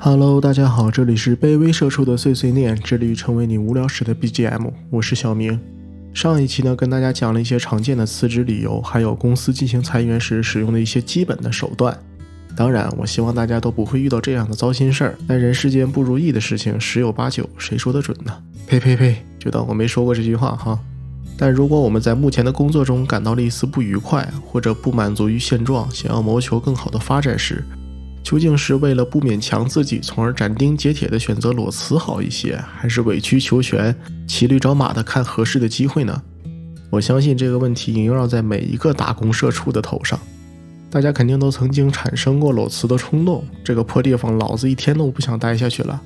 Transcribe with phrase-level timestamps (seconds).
[0.00, 5.58] Hello，大家好，这里是卑微社畜的碎碎念，致力于成为你无聊时的 BGM，我是小明。
[6.14, 11.98] 上一期呢，跟大家讲了一些常见的辞职理由，还有公司进行裁员时使用的一些基本的手段。
[12.54, 15.18] 当然，我希望大家都不会遇到这样的糟心事儿。
[15.26, 18.32] 但人世间不如意的事情十有八九，谁说得准呢？
[18.68, 19.16] 呸呸呸！
[19.36, 20.78] 就当我没说过这句话哈。
[21.36, 27.64] 但如果我们在目前的工作中感到了一丝不愉快，或者不满足于现状，想要谋求更好的发展时，
[28.28, 33.94] 究竟是为了不勉强自己，从而斩钉截铁的选择裸辞好一些，还是委曲求全、
[34.26, 36.22] 骑驴找马的看合适的机会呢？
[36.90, 40.20] 我相信这个问题萦绕在每一个打工社畜的头上。
[40.90, 45.98] 大家肯定都曾经产生过裸辞的冲动，这个破地方老子一天都不想待下去了。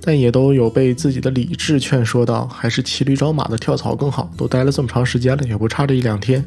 [0.00, 4.28] 但也都有被自己的理智劝说到，还是骑驴找马的跳槽更好。
[4.36, 6.44] 都待了这么长时间了，也不差这一两天。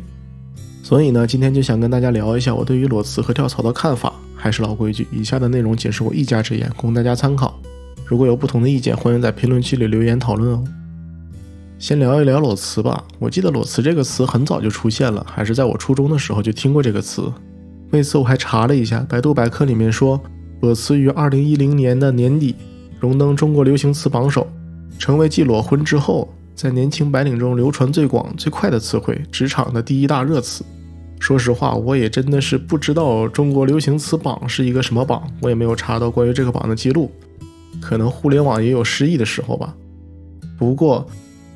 [0.83, 4.11] 所以呢，今天就想跟大家聊一下我对于裸辞和跳槽的看法。
[4.43, 7.57] 还是老规矩，以下的内容仅是我一家之言，供大家参考。
[8.05, 10.61] 如果有不同的意见，欢迎在评论区里留言讨论哦。
[11.79, 13.01] 先聊一聊裸辞吧。
[13.19, 17.31] 我记得裸辞这个词很早就出现了，还是在我初中的时候就听过这个词。
[17.91, 20.21] 为此我还查了一下，百度百科里面说，
[20.59, 22.53] 裸辞于二零一零年的年底
[22.99, 24.45] 荣登中国流行词榜首，
[24.99, 30.65] 成为继裸婚之后，在年轻白领中流传最广最快的词汇，职场的第一大热词。
[31.23, 37.09] 说实话，我也真的是不知道中国流行词榜是一个什么榜，我也没有查到关于这个榜的记录。
[37.81, 39.73] 可能互联网也有失忆的时候吧。
[40.57, 41.07] 不过，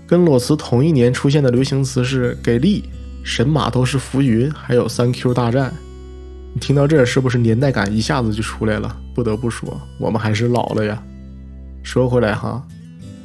[0.07, 2.85] 跟裸辞同一年出现的流行词是给力、
[3.23, 5.73] 神马都是浮云，还有三 Q 大战。
[6.53, 8.95] 你听到这儿是不是年代感一下子就出来了？
[9.13, 11.03] 不得不说，我们还是老了呀。
[11.83, 12.65] 说回来哈。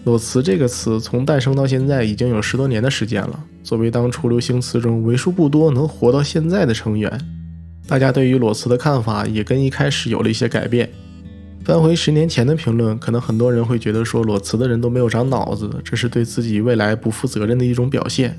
[0.05, 3.45] 裸辞这个词从诞生到现在已经有十多年的时间了。
[3.62, 7.20] 作为当初流行词中为数不多能活到现在的成员，
[7.86, 10.91] 大家对于裸辞的看法也跟一开始有了一些改变。
[11.65, 18.37] 翻回十年前的评论，可能很多人会觉得说裸辞的人都没有长脑子，这是对自己未来不负责任的一种表现。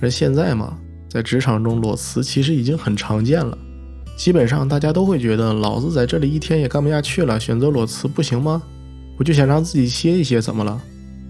[0.00, 0.74] 而现在嘛，
[1.10, 3.58] 在职场中裸辞其实已经很常见了，
[4.16, 8.62] 基本上大家都会觉得老子在这里一天也干不下去了，选择裸辞不行吗？
[9.18, 10.80] 我就想让自己歇一歇，怎么了？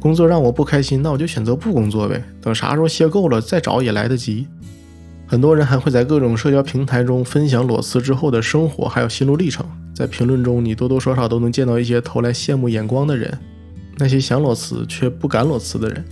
[0.05, 2.23] 工作让我不开心，那我就选择不工作呗。
[2.39, 4.47] 等啥时候歇够了再找也来得及。
[5.27, 9.65] 很多人还会在各种社交平台中分享裸辞之后的生活，还有心路历程。
[9.95, 13.39] 在评论中，你多多少少都能见到一些投来羡慕眼光的人，
[13.97, 16.05] 那些想裸辞却不敢裸辞的人。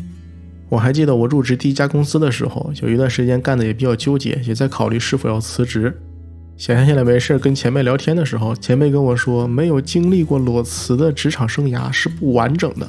[0.71, 5.95] 我还记得我入职第一家公司的时候，有一段时间干的也比较纠结，也在考虑是否要辞职。
[6.57, 12.89] 闲下来没事跟前辈聊天的时候，前辈跟我说，没有经历过裸辞的职场生涯是不完整的。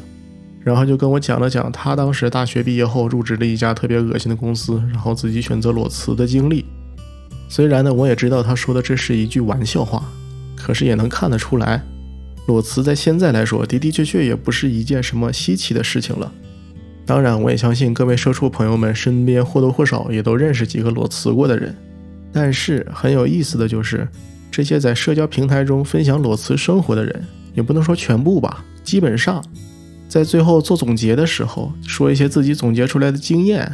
[0.64, 6.66] 然后就跟我讲了讲他当时大学毕业后入职了一家特别恶心的公司，然后自己选择裸辞的经历。
[7.50, 10.04] 虽然呢，我也知道他说的这是一句玩笑话，
[10.56, 11.84] 可是也能看得出来，
[12.48, 16.32] 裸辞在现在来说的的确确也不是一件什么稀奇的事情了。
[17.06, 21.76] 当然，我也相信各位社畜朋友们身边或多或少也都认识几个裸辞过的人。
[22.32, 24.08] 但是很有意思的就是，
[24.50, 29.44] 这些在社交平台中分享裸辞生活的人，也不能说全部吧，基本上。
[30.14, 33.68] 在最后做总结的时候，说一些自己总结出来的经验，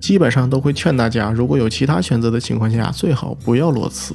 [0.00, 4.14] 基本上都会劝大家，如果有其他选择的情况下，最好不要裸辞。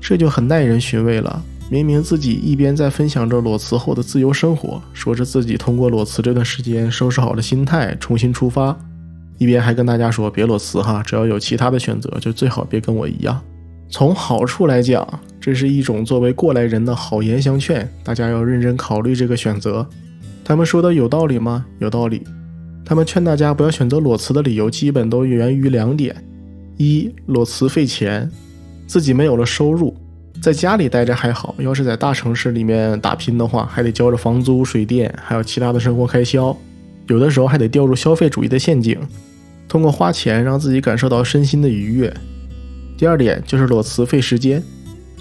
[0.00, 1.44] 这就很耐人寻味了。
[1.68, 8.74] 明明自己一边在分享着裸辞后的自由生活，说着自己通过裸辞这段时间收拾好了心态，重新出发，
[9.36, 13.38] 一边还跟大家说别裸辞哈，只要有其他的选择，就最好别跟我一样。
[13.90, 15.06] 从好处来讲，
[15.38, 19.86] 这是一种作为过来人的好言相劝，大家要认真考虑这个选择。
[20.44, 21.64] 他们说的有道理吗？
[21.78, 22.22] 有道理。
[22.84, 26.14] 他们劝大家不要选择裸辞的理由，基本都源于两点：
[26.76, 28.30] 一，裸辞费钱，
[28.86, 29.96] 自己没有了收入，
[30.42, 36.54] 在家里待着还好；要是在大城市里面打拼的话，还得交着房租、水电，还有其他的生活开销，
[37.06, 38.98] 有的时候还得掉入消费主义的陷阱，
[39.66, 42.12] 通过花钱让自己感受到身心的愉悦。
[42.98, 44.62] 第二点就是裸辞费时间，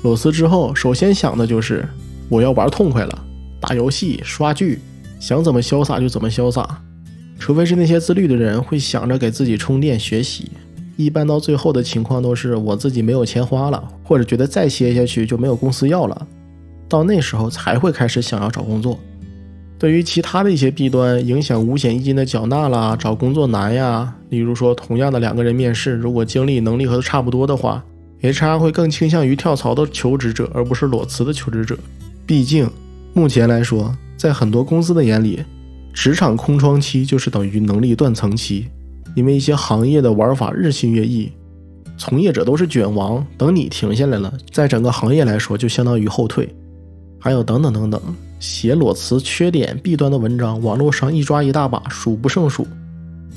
[0.02, 1.88] 裸辞之后，首先想的就是
[2.28, 3.25] 我要玩痛快了，
[3.62, 4.80] 打游戏、刷剧。
[5.24, 6.81] 想怎么潇洒就怎么潇洒，
[7.40, 10.52] 除非是那些自律的人会想着给自己充电学习。
[10.98, 16.28] 一般到最后的情况都是我自己没有钱花了，或者觉得再歇下去就没有公司要了，
[16.90, 19.00] 到那时候才会开始想要找工作。
[19.80, 24.14] 对于其他的一些弊端，影响五险一金的缴纳啦，找工作难呀。
[24.28, 27.81] 例如说，同样的两个人面试，如果经历能力和他差不多的话
[28.22, 31.80] ，HR 会更倾向于跳槽的求职者，而不是裸辞的求职者。
[32.25, 32.70] 毕竟
[33.14, 33.96] 目前来说。
[34.24, 35.44] 在很多公司的眼里，
[35.94, 38.68] 职场空窗期就是等于能力断层期，
[39.18, 41.30] 因为一些行业的玩法日新月异，
[41.98, 43.28] 从业者都是卷王。
[43.38, 46.48] 等你停下来了，在整个行业来说就相当于后退。
[47.20, 48.02] 还有等等等等，
[48.40, 52.66] 写裸辞缺点弊端的文章，网络上一抓一大把，数不胜数。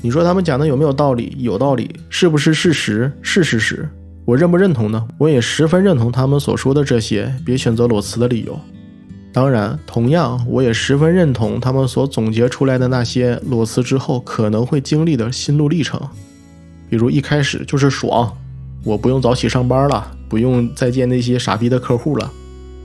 [0.01, 1.35] 你说他们讲的有没有道理？
[1.37, 3.11] 有道理，是不是事实？
[3.21, 3.85] 是事实。
[4.23, 5.05] 我认不认同呢？
[5.17, 8.57] 我也十分认同他们所说的这些别选择裸辞的理由。
[9.37, 16.01] 当然，同样，我也十分认同他们所总结出来的那些裸辞之后可能会经历的心路历程。
[16.89, 18.35] 比如一开始就是爽，
[18.83, 22.33] 我不用早起上班了，不用再见那些傻逼的客户了。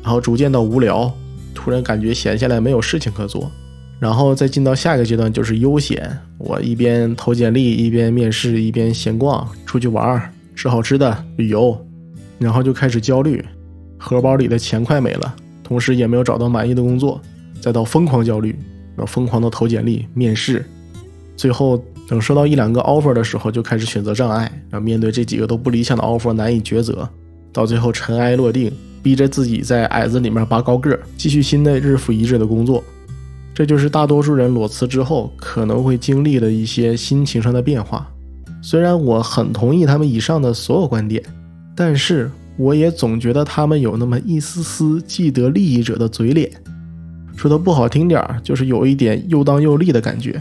[0.03, 1.11] 然后逐渐到无聊，
[1.55, 3.51] 突然感觉闲下来没有事情可做，
[3.99, 6.19] 然后再进到下一个阶段就是悠闲。
[6.37, 11.83] 我一边投简历，一边面试，一边闲逛，出去玩，吃好吃的，旅游，
[12.39, 13.43] 然后就开始焦虑，
[13.97, 15.35] 荷包里的钱快没了，
[15.73, 17.19] 同时也没有找到满意的工作，
[17.59, 18.51] 再到疯狂焦虑，
[18.95, 20.63] 然后疯狂的投简历、面试，
[21.35, 27.09] 最后等收到一两个 offer 的时候，就开始选择障碍，然后面对这几个都不理想的 offer 难以抉择，
[27.55, 28.71] 到最后尘埃落定。
[29.03, 32.85] 逼着自己在矮子里面拔高个，继续新的日复一日的工作，
[33.53, 38.07] 这就是大多数人裸辞之后可能会经历的一些心情上的变化。
[38.61, 41.21] 虽然我很同意他们以上的所有观点，
[41.75, 42.31] 但是
[42.63, 46.49] 我也总觉得他们有那么一丝丝既得利益者的嘴脸。
[47.37, 50.41] 说的不好听点儿，就是有一点又当又立的感觉。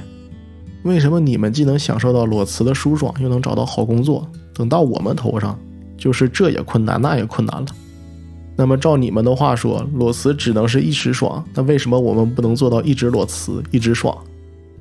[0.83, 4.27] 为什么你们既能享受到裸辞的舒爽，又能找到好工作？
[4.53, 5.57] 等到我们头上，
[5.97, 7.67] 就是这也困难，那也困难了。
[8.55, 14.15] 那么照你们的话说，裸辞只能是一时爽，那为什么我们不能做到一直裸辞一直爽？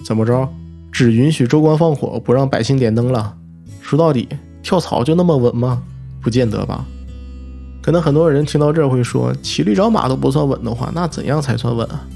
[0.05, 0.47] 怎么着？
[0.93, 3.35] 只允许州官放火，不让百姓点灯了？
[3.81, 4.29] 说到底，
[4.63, 5.83] 跳槽就那么稳吗？
[6.21, 6.85] 不见得吧。
[7.83, 12.07] 可能很多人听到这儿会说，骑驴找马都不算稳的话，那怎样才算稳啊？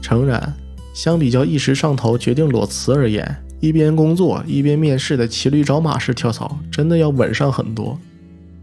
[0.00, 0.54] 诚然，
[0.94, 7.98] 相比较一时上头决定裸辞而言，一边工作一边面试的骑驴找马式跳槽真的要稳上很多。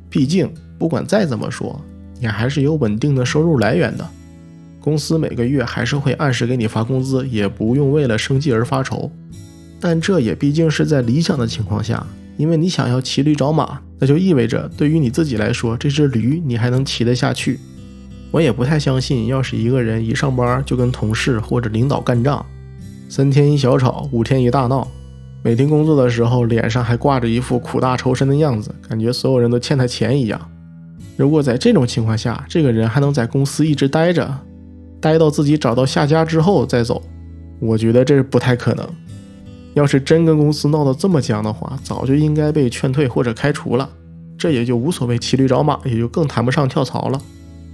[0.10, 0.50] 毕竟，
[0.80, 1.80] 不管再怎么说。
[2.20, 4.10] 你还是有稳定的收入来源的，
[4.80, 9.12] 公司每个月还是会按时给你发工资，也不用为了生计而发愁。
[9.80, 12.04] 但这也毕竟是在理想的情况下，
[12.38, 17.60] 因为你想要骑驴找马，那就意味着对于你自己来说，这只驴你还能骑得下去。
[18.32, 22.46] 我也不太相信，要是一个人一上班就跟同事或者领导干仗，
[23.10, 24.88] 三天一小吵，五天一大闹，
[25.42, 30.40] 每天工作的时候脸上还挂着一副苦大仇深的样子，感觉所有人都欠他钱一样。
[31.16, 34.40] 如果在这种情况下，这个人还能在公司一直待着，
[35.00, 37.02] 待到自己找到下家之后再走，
[37.60, 38.88] 我觉得这是不太可能。
[39.78, 43.88] 要是真跟公司闹得这么僵的话，早就应该被劝退或者开除了，
[44.36, 47.22] 这也就无所谓骑驴找马，也就更谈不上跳槽了。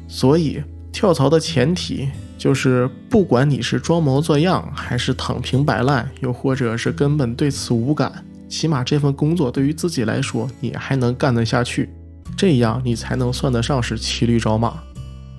[0.10, 0.62] 所以，
[0.92, 8.12] 跳槽的前提就是，不管你是装模作样，还是躺平摆烂，又或者是根本对此无感，
[8.50, 11.90] 起码这份工作对于自己来说，你还能干得下去。
[12.36, 14.74] 这样你才能算得上是骑驴找马。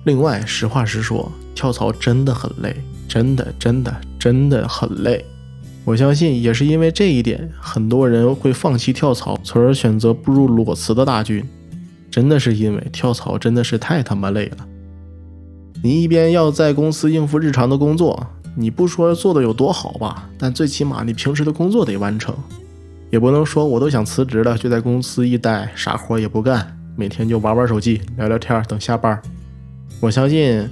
[0.05, 2.75] 另外，实话实说，跳槽真的很累，
[3.07, 5.23] 真的真的真的很累。
[5.85, 11.47] 我相信也是因为这一点，很多人会放弃跳槽，从而选择步入裸辞的大军。
[12.09, 14.65] 真的是因为跳槽真的是太他妈累了。
[15.83, 22.35] 你一边要在公司应付日常的工作，你不说做的有多好吧，但最起码你平时的工作得完成。
[23.11, 26.75] 也不能说我都想辞职了，就在公司一待，啥活也不干。
[26.95, 29.21] 每天就玩玩手机、聊聊天，等下班。
[29.99, 30.67] 我相信，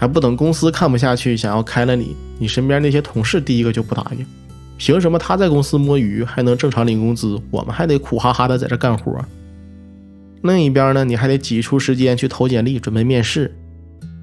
[0.00, 4.24] 还不等公司看不下去，想要开了你，你身边那些同事第一个就不答应。
[4.76, 9.20] 凭什么他在公司摸鱼还能正常领工资，我们还得苦哈哈的在这干活？
[10.42, 13.52] 另一边呢，你还得挤出时间去投简历、准备面试。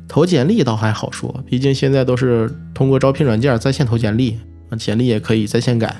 [0.08, 4.40] 投简历倒还好说，毕竟现在都是通过招聘软件在线投简历，
[4.80, 5.94] 简历也可以在线改，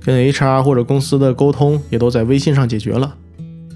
[0.00, 3.14] 跟 HR 或者公司的沟通也都在微信上解决了。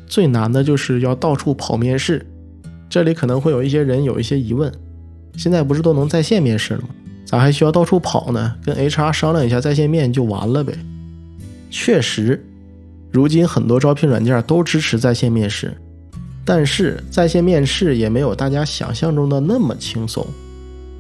[0.07, 2.25] 最难的就是要到处跑面试，
[2.89, 4.73] 这里可能会有一些人有一些疑问：
[5.37, 6.89] 现在不是都能在线面试了吗？
[7.25, 8.55] 咋还需要到处跑呢？
[8.65, 10.75] 跟 HR 商量一下在线面就完了呗。
[11.71, 12.45] 确实，
[13.11, 15.75] 如今很多招聘软件都支持在线面试，
[16.45, 20.27] 但是在线面试也没有大家想象中的那么轻松。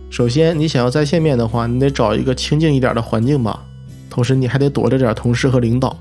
[0.08, 3.62] 首先，你想要在线面的话，你得找一个清静一点的环境吧，
[4.08, 5.98] 同时你还得躲着点同事和领导。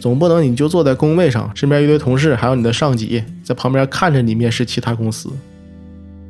[0.00, 5.30] 总不能你就坐在工位上，身边一堆同事，还有你的上级在旁边看着你面试其他公司。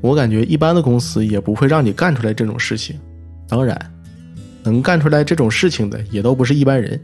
[0.03, 2.95] 我感觉一般的公司也不会让你干出来这种事情。
[3.49, 3.79] 当然，
[4.63, 7.01] 能干出来这种事情的也都不是一般人。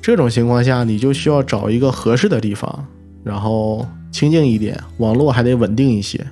[0.00, 2.86] 这种情况下，你就需要找一个合适的地方，
[3.24, 6.24] 然后清静一点，网络还得稳定一些。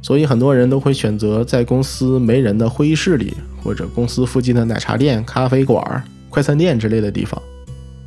[0.00, 7.40] 所以很多人都会选择在公司没人的会议室里，或者公司附近的奶茶店、咖啡馆、快餐店之类的地方。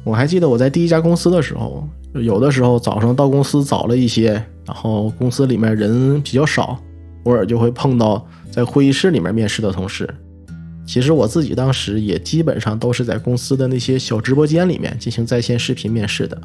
[0.03, 4.31] 我还记得我在第一家公司的时候，有的时候早上到公司早了一些，
[4.65, 6.79] 然后公司里面人比较少，
[7.23, 10.07] 偶尔就会碰到在会议室里面面试的同事。
[10.85, 16.39] 其实我自己当时也基本上都是在公司的那些小直播间里面进行在线视频面试的。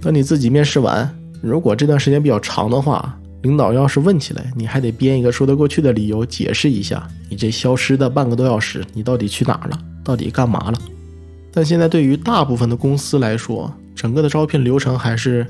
[0.00, 9.78] 等你自己面试完，如果这段时间比较长的话，领导要是问起来，你还得编一个说得过去的理由解释一下，你这消失的半个多小时，你到底去哪儿了？
[10.02, 10.78] 到底干嘛了？
[11.52, 15.46] 但现在对于大部分的公司来说，整个的招聘流程还是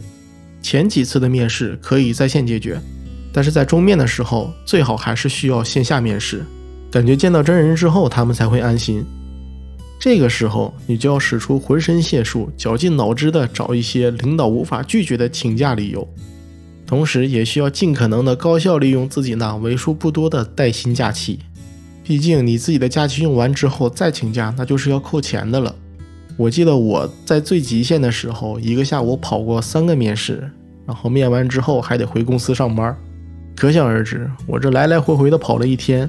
[0.60, 2.80] 前几次的面试可以在线解决，
[3.32, 6.44] 但是在终面的时候，最好还是需要线下面试。
[6.90, 9.04] 感觉见到真人之后，他们才会安心。
[10.00, 16.08] 这个时候，你就要使出浑身解数，绞尽脑汁的找一些领导无法拒绝的请假理由，
[16.86, 21.38] 同时也需要尽可能的高效利用自己那为数不多的带薪假期。
[22.02, 25.72] 毕竟你自己的假期用完之后再请假，那就是要扣钱的了。
[26.36, 30.50] 我记得我在最极限的时候，一个下午跑过三个面试，
[30.86, 32.96] 然后面完之后还得回公司上班，
[33.60, 36.08] 可想而知，我这来来回回的跑了一天。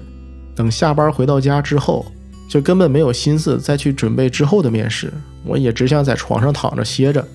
[0.55, 2.09] 等下班回到家之后，
[2.47, 5.11] 就根本没有心思再去准备之后的面试，
[5.43, 7.27] 我也只想在床上躺着歇着。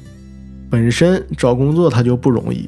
[0.70, 2.66] 本身找工作它就不容易，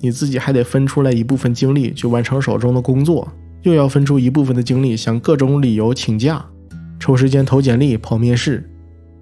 [0.00, 6.42] 你自己还得分出来一部分精力去完成手中的工作，又要分出一部分的精力想各种理由请假，
[6.98, 8.66] 抽时间投简历跑面试。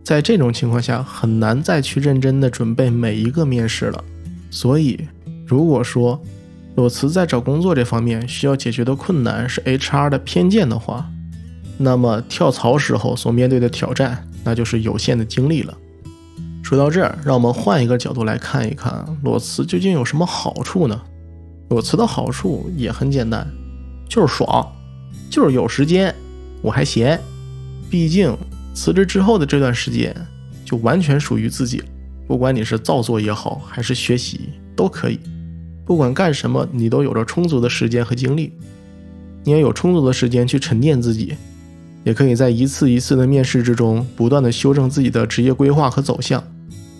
[0.04, 4.04] 在这种情况下，很难再去认真的准备每一个面试了。
[4.48, 5.00] 所以，
[5.44, 6.22] 如果说，
[6.76, 11.08] 裸辞在找工作这方面需要解决的困难是 HR 的偏见的话，
[11.78, 15.72] 那么跳槽时候所面对的挑战那就是有限的精力了。
[16.62, 21.00] 说到这儿，让我们换一个角度来看一看裸辞究竟有什么好处呢？
[21.68, 23.46] 裸辞的好处也很简单，
[24.08, 24.66] 就是爽，
[25.30, 26.14] 就是有时间，
[26.62, 27.20] 我还闲。
[27.88, 28.36] 毕竟
[28.74, 30.14] 辞职之后的这段时间
[30.64, 31.86] 就完全属于自己了，
[32.26, 34.40] 不管你是造作也好，还是学习
[34.74, 35.20] 都可以。
[35.84, 38.52] 不管干什么，你都有着充足的时间和精力，
[39.42, 41.34] 你也有充足的时间去沉淀自己，
[42.04, 46.42] 也可以在一次一次的面试之中，不断的修正自己的职业规划和走向，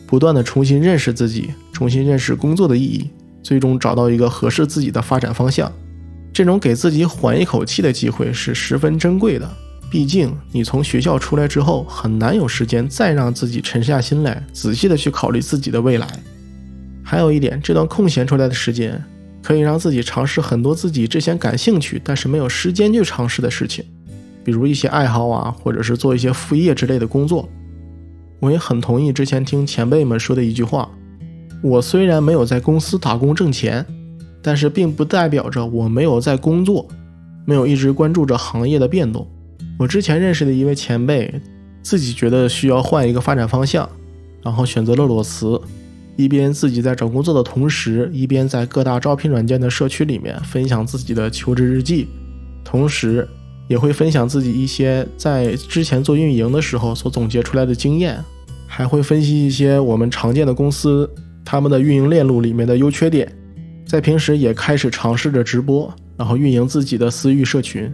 [0.06, 3.08] 不断的重新认识自己，重新认识工作的意义，
[3.42, 5.72] 最终找到一个合适自己的发展方向。
[6.32, 9.48] 这种给自己缓一口气的机会是十分珍贵的。
[9.90, 16.06] 毕竟你从学校出来之后，很难有时间再让自己沉下心来，仔细的去考虑自己的未来。
[17.04, 19.00] 还有一点，这段空闲出来的时间，
[19.42, 23.84] 可以让自己尝试很多自己之前感兴趣但是没有时间去尝试的事情，
[24.42, 27.49] 比如一些爱好啊，或者是做一些副业之类的工作。
[28.40, 30.90] 我也很同意之前听前辈们说的一句话：
[31.62, 33.84] 我虽然没有在公司打工挣钱，
[34.42, 36.88] 但是并不代表着我没有在工作，
[37.44, 39.26] 没有一直关注着行业的变动。
[39.78, 41.40] 我之前认识的一位前辈，
[41.82, 43.88] 自己觉得需要换一个发展方向，
[44.42, 45.61] 然后选择了裸辞。
[46.16, 52.06] 一边自己在找工作的同时，一边在各大招聘软件的社区里面分享自己的求职日记，
[52.64, 53.26] 同时
[53.68, 58.23] 也会分享自己一些在之前做运营的时候所总结出来的经验，
[58.66, 61.09] 还会分析一些我们常见的公司
[61.44, 63.30] 他们的运营链路里面的优缺点。
[63.87, 67.92] 在平时也开始尝试着直播，然后运营自己的私域社群，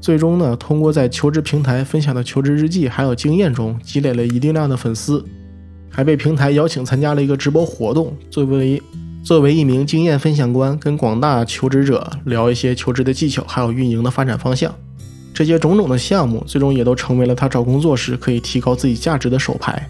[0.00, 5.24] 最终呢，通过在求职平台分享的求职日记还有经验中积累了一定量的粉丝。
[5.92, 8.82] 还被平台邀请参加了一个直播活动，作为
[9.22, 14.74] 作为一名经验分享官，跟广大求职者聊一些求职的技巧，还有运营的发展方向。
[15.34, 19.88] 这些种种的项目，最终也都成为了他找工作时可以提高自己价值的手牌。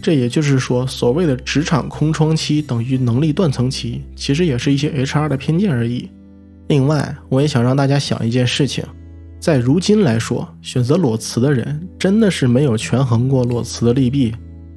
[0.00, 6.10] 这也就是说，所谓的职场空窗期等于能力断层期，其实也是一些 HR 的偏见而已。
[6.68, 8.84] 另外，我也想让大家想一件事情，
[9.38, 14.34] 在如今来说，选择裸辞的人真的是没有权衡过裸辞的利弊。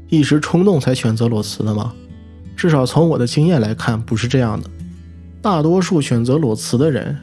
[0.09, 1.93] 一时冲动才选择裸辞的吗？
[2.55, 4.69] 至少从我的经验来看，不是这样的。
[5.41, 7.17] 大多数选择裸辞的人，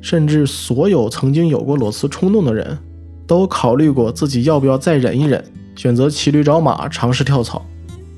[0.00, 2.78] 甚至所有曾经有过裸辞冲动的人，
[3.26, 7.64] 都考虑过自己要不要再忍一忍，选择骑驴找马，尝试跳槽。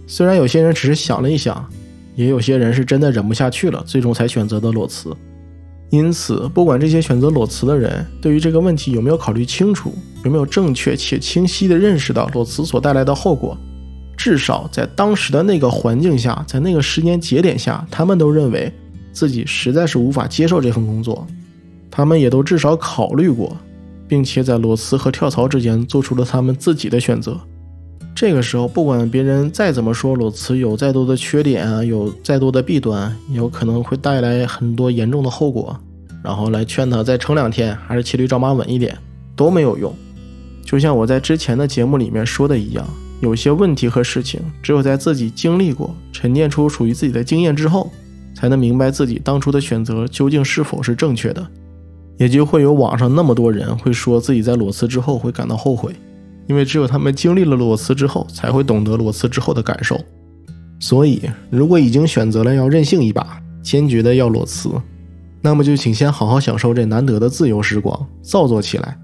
[0.06, 1.66] 虽然有些人只是想了一想，
[2.14, 5.16] 也有些人是真的忍不下去了，最终才选择的裸辞。
[5.90, 13.56] 因此，不管这些选择裸辞的人对于这个问题有没有考虑清楚，有没有正确且清晰地认识到裸辞所带来的后果。
[14.18, 18.70] 至少在当时的那个环境下，在那个时间节点下，他们都认为
[19.12, 21.24] 自己实在是无法接受这份工作，
[21.88, 23.56] 他们也都至少考虑过，
[24.08, 27.40] 并且在裸辞和跳槽之间做出了他们自己的选择。
[28.12, 35.78] 这个时候，不管别人再怎么说裸辞有再多的缺点啊，有再多的弊端，有可能会带来很多严重的后果，
[36.24, 38.98] 然后来劝他再撑两天，还是骑驴找马稳一点，
[39.36, 39.94] 都没有用。
[40.64, 42.84] 就像我在之前的节目里面说的一样。
[43.20, 47.90] 有些问题和事情，只有在自己经历过、沉淀出属于自己的经验之后，
[48.34, 51.46] 才能明白自己当初的选择究竟是否是正确的。
[52.16, 55.92] 也就会有网上那么多人会说自己在裸辞之后会感到后悔，
[56.48, 60.00] 因为只有他们经历了裸辞之后，才会懂得裸辞之后的感受。
[60.80, 64.70] 所以，如果已经选择了要任性一把，坚决的要裸辞，
[65.40, 68.96] 那么就请先好好享受这难得的自由时光，造作起来，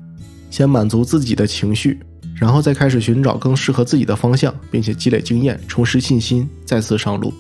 [0.51, 2.01] 先满足自己的情绪，
[2.35, 7.33] 然后再开始寻找更适合自己的方向，并且积累经验，重拾信心，再次上路。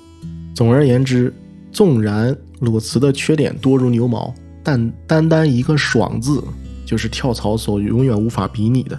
[0.55, 1.35] 总而言之，
[1.73, 4.33] 纵然裸辞的缺点多如牛毛。
[4.67, 6.43] 但单单一个“爽”字，
[6.87, 8.99] 就是跳槽所永远无法比拟的。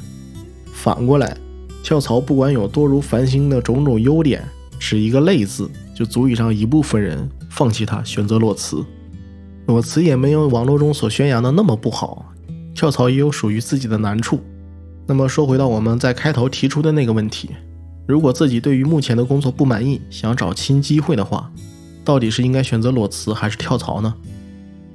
[0.71, 1.35] 反过来，
[1.81, 4.43] 跳槽不管有多如繁星的种种优点，
[4.77, 8.85] 只一个“累”字，就足以让一部分人放弃它，选择裸辞。
[9.65, 12.31] 裸辞也没有网络中所宣扬的那么不好，
[12.75, 14.39] 跳槽也有属于自己的难处。
[15.07, 17.49] 那么说回到我们在开头提出的那个问题：
[18.07, 21.51] 如果自己对于目前的工作不满意，想找新机会的话，
[22.03, 24.13] 到底是应该选择裸辞还是跳槽呢？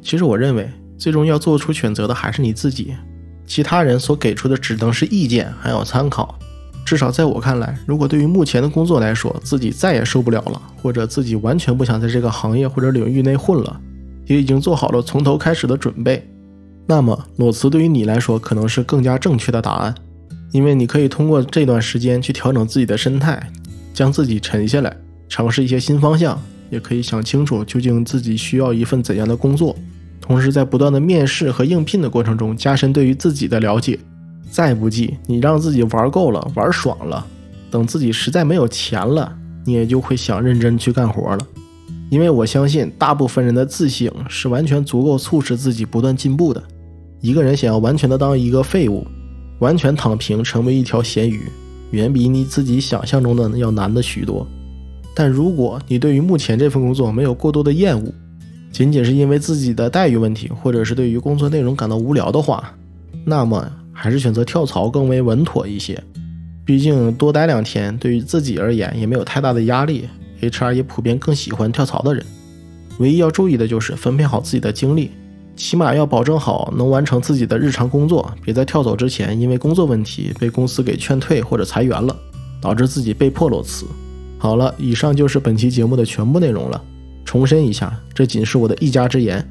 [0.03, 2.95] 其实我认为，最终要做出选择的还是你自己，
[3.47, 6.37] 其他人所给出的只能是意见，还有参考。
[6.85, 13.81] 至少在我看来，如果对于目前的工作来说，自己再也受不了了，或者自己完全不想在这个行业或者领域内混了，
[14.27, 16.29] 也已经做好了从头开始的准备，
[16.91, 19.95] 那么裸辞对于你来说可能是更加正确的答案，
[20.51, 23.41] 因为你可以通过这段时间去调整自己的身态，
[23.95, 24.97] 将自己沉下来，
[25.29, 26.37] 尝试一些新方向。
[26.69, 29.77] 也可以想清楚究竟自己需要一份怎样的工作，
[30.21, 33.97] 同时在不断的面试和应聘的过程中加深对于自己的了解。
[34.51, 37.25] 再不济，你让自己玩够了，玩爽了，
[37.71, 39.33] 等自己实在没有钱了，
[39.65, 41.47] 你也就会想认真去干活了。
[42.09, 46.61] 因为我相信，大部分人的自省是完全足够促使自己不断进步的。
[47.21, 49.07] 一个人想要完全的当一个废物，
[49.59, 51.43] 完全躺平成为一条咸鱼，
[51.91, 54.47] 远比你自己想象中的要难的许多。
[55.15, 58.13] 但如果你对于目前这份工作没有过多的厌恶，
[58.73, 62.73] 仅仅是因为自己的待遇问题，或者是对于工作内容感到无聊的话，
[63.25, 66.03] 那么还是选择跳槽更为稳妥一些。
[66.65, 70.09] 毕竟多待两天对于自己而言也没有太大的压力
[70.41, 72.25] ，HR 也普遍更喜欢跳槽的人。
[72.99, 75.11] 唯一要注意的就是分配好自己的精力，
[75.61, 82.17] 起码要保证好能完成自己的日常工作，别在跳走之前因为工作问题被公司给劝退或者裁员了，
[82.63, 83.85] 导致自己被迫裸辞。
[84.39, 86.83] 好了，以上就是本期节目的全部内容了。
[87.27, 89.47] 重申一下，这仅是我的一家之言，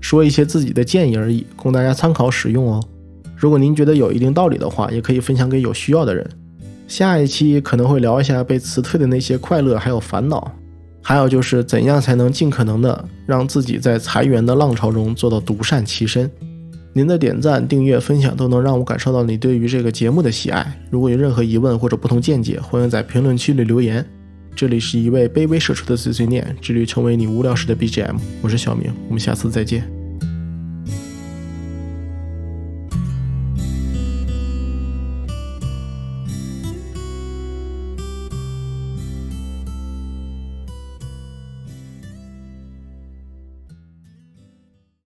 [0.00, 2.82] 说一些自己的建议而已，供大家参考使用哦。
[3.36, 6.28] 如果您觉得有一定道理的话，也可以分享给有需要的人。
[6.88, 10.52] 下一期可能会聊一下被辞退的那些快乐还有烦恼，
[11.02, 16.30] 还有就是怎样才能尽可能的让自己在裁员的浪潮中做到独善其身。
[16.94, 20.78] 您的点赞、订阅、分享都能让我感受到你对于这个节目的喜爱。
[20.90, 24.06] 如果有任何疑问或者不同见解，欢迎在评论区里留言。
[24.54, 28.16] 这里是一位卑微社畜的碎碎念，致力成为你无聊时的 BGM。
[28.42, 30.01] 我是小明，我们下次再见。